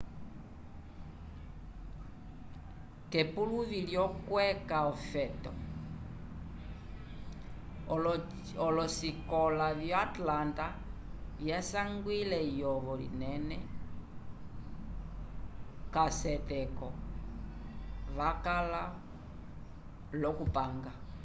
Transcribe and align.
k'epuluvi 3.11 3.79
lyokweca 3.89 4.77
ofeto 4.93 5.51
olosikola 8.67 9.67
vyo 9.79 9.95
atlanta 10.07 10.65
vyasangiwile 11.39 12.37
eyovo 12.49 12.93
linene 13.01 13.57
k'aseteko 15.93 16.87
vakala 18.17 18.83
l'okupanga 20.19 20.91